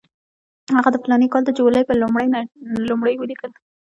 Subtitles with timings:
[0.75, 1.95] هغه د فلاني کال د جولای پر
[2.89, 3.51] لومړۍ ولیکل.